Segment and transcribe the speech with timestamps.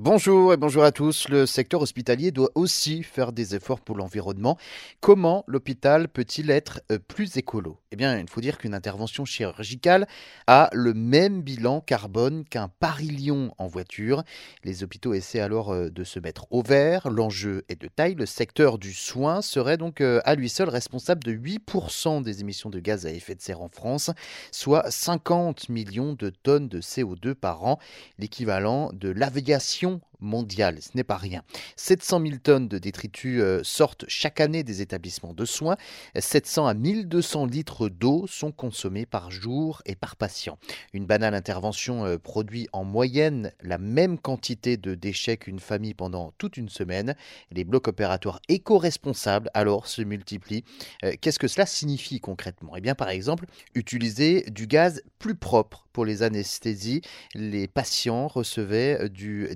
[0.00, 1.28] Bonjour et bonjour à tous.
[1.28, 4.58] Le secteur hospitalier doit aussi faire des efforts pour l'environnement.
[4.98, 7.78] Comment l'hôpital peut-il être euh, plus écolo?
[7.92, 10.08] Eh bien, il faut dire qu'une intervention chirurgicale
[10.48, 14.24] a le même bilan carbone qu'un Paris-Lyon en voiture.
[14.64, 17.08] Les hôpitaux essaient alors euh, de se mettre au vert.
[17.08, 18.16] L'enjeu est de taille.
[18.16, 22.68] Le secteur du soin serait donc euh, à lui seul responsable de 8% des émissions
[22.68, 24.10] de gaz à effet de serre en France,
[24.50, 27.78] soit 50 millions de tonnes de CO2 par an,
[28.18, 30.78] l'équivalent de l'aviation question mondiale.
[30.80, 31.42] Ce n'est pas rien.
[31.76, 35.76] 700 000 tonnes de détritus euh, sortent chaque année des établissements de soins.
[36.18, 40.58] 700 à 1200 litres d'eau sont consommés par jour et par patient.
[40.92, 46.32] Une banale intervention euh, produit en moyenne la même quantité de déchets qu'une famille pendant
[46.38, 47.14] toute une semaine.
[47.50, 50.64] Les blocs opératoires éco-responsables alors se multiplient.
[51.04, 52.76] Euh, qu'est-ce que cela signifie concrètement?
[52.76, 57.02] Eh bien par exemple, utiliser du gaz plus propre pour les anesthésies.
[57.34, 59.48] Les patients recevaient du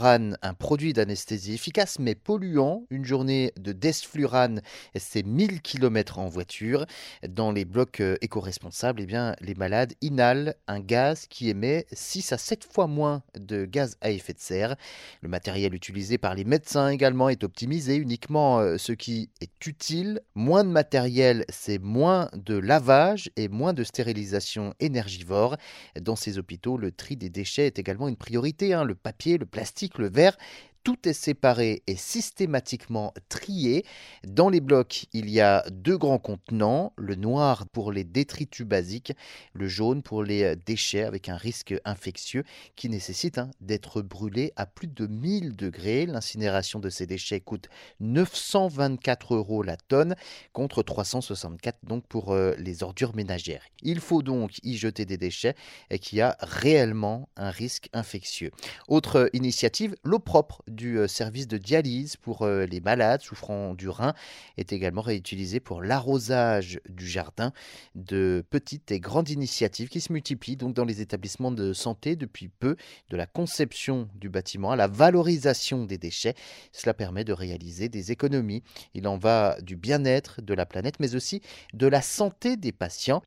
[0.00, 2.84] un produit d'anesthésie efficace mais polluant.
[2.90, 4.62] Une journée de desflurane,
[4.96, 6.86] c'est 1000 km en voiture.
[7.28, 12.38] Dans les blocs euh, éco-responsables, eh les malades inhalent un gaz qui émet 6 à
[12.38, 14.76] 7 fois moins de gaz à effet de serre.
[15.20, 20.20] Le matériel utilisé par les médecins également est optimisé, uniquement euh, ce qui est utile.
[20.34, 25.56] Moins de matériel, c'est moins de lavage et moins de stérilisation énergivore.
[26.00, 28.72] Dans ces hôpitaux, le tri des déchets est également une priorité.
[28.72, 28.84] Hein.
[28.84, 30.36] Le papier, le plastique, le verre
[30.84, 33.84] tout est séparé et systématiquement trié.
[34.26, 39.12] Dans les blocs, il y a deux grands contenants, le noir pour les détritus basiques,
[39.52, 42.44] le jaune pour les euh, déchets avec un risque infectieux
[42.76, 46.06] qui nécessite hein, d'être brûlé à plus de 1000 degrés.
[46.06, 47.68] L'incinération de ces déchets coûte
[48.00, 50.16] 924 euros la tonne
[50.52, 53.64] contre 364 donc pour euh, les ordures ménagères.
[53.82, 55.54] Il faut donc y jeter des déchets
[55.90, 58.50] et qui a réellement un risque infectieux.
[58.88, 64.14] Autre initiative, l'eau propre du service de dialyse pour les malades souffrant du rein
[64.56, 67.52] est également réutilisé pour l'arrosage du jardin.
[67.94, 72.48] De petites et grandes initiatives qui se multiplient donc dans les établissements de santé depuis
[72.48, 72.76] peu,
[73.10, 76.34] de la conception du bâtiment à la valorisation des déchets.
[76.72, 78.62] Cela permet de réaliser des économies.
[78.94, 81.40] Il en va du bien-être de la planète, mais aussi
[81.72, 83.22] de la santé des patients.